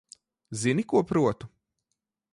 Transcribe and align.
Zini, 0.61 0.85
ko 0.93 1.03
protu? 1.13 1.53